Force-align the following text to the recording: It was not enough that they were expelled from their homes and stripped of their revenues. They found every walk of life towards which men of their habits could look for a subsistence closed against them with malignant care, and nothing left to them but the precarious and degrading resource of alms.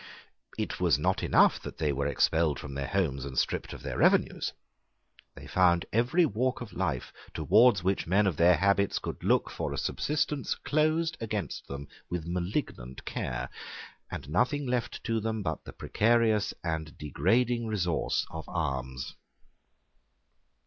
It 0.57 0.79
was 0.79 0.97
not 0.97 1.21
enough 1.21 1.61
that 1.61 1.77
they 1.77 1.91
were 1.93 2.07
expelled 2.07 2.57
from 2.57 2.73
their 2.73 2.87
homes 2.87 3.23
and 3.23 3.37
stripped 3.37 3.71
of 3.71 3.83
their 3.83 3.99
revenues. 3.99 4.51
They 5.35 5.45
found 5.45 5.85
every 5.93 6.25
walk 6.25 6.59
of 6.59 6.73
life 6.73 7.13
towards 7.35 7.83
which 7.83 8.07
men 8.07 8.25
of 8.25 8.35
their 8.35 8.55
habits 8.57 8.97
could 8.97 9.23
look 9.23 9.51
for 9.51 9.71
a 9.71 9.77
subsistence 9.77 10.55
closed 10.55 11.17
against 11.21 11.67
them 11.67 11.87
with 12.09 12.25
malignant 12.25 13.05
care, 13.05 13.47
and 14.09 14.27
nothing 14.27 14.65
left 14.65 15.03
to 15.03 15.19
them 15.19 15.43
but 15.43 15.65
the 15.65 15.71
precarious 15.73 16.51
and 16.63 16.97
degrading 16.97 17.67
resource 17.67 18.25
of 18.31 18.49
alms. 18.49 19.13